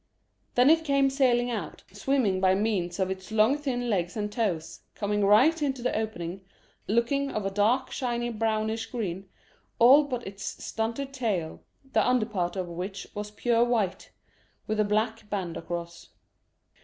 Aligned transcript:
]Then 0.55 0.71
it 0.71 0.83
came 0.83 1.11
sailing 1.11 1.51
out, 1.51 1.83
swimming 1.93 2.39
by 2.41 2.55
means 2.55 2.97
of 2.97 3.11
its 3.11 3.31
long 3.31 3.55
thin 3.55 3.87
legs 3.87 4.17
and 4.17 4.31
toes, 4.31 4.79
coming 4.95 5.23
right 5.23 5.61
into 5.61 5.83
the 5.83 5.95
opening, 5.95 6.41
looking 6.87 7.29
of 7.29 7.45
a 7.45 7.51
dark 7.51 7.91
shiny 7.91 8.31
brownish 8.31 8.87
green, 8.87 9.29
all 9.77 10.03
but 10.05 10.25
its 10.25 10.43
stunted 10.65 11.13
tail, 11.13 11.61
the 11.93 12.03
under 12.03 12.25
part 12.25 12.55
of 12.55 12.67
which 12.67 13.05
was 13.13 13.29
pure 13.29 13.63
white, 13.63 14.09
with 14.65 14.79
a 14.79 14.83
black 14.83 15.29
band 15.29 15.55
across. 15.55 16.09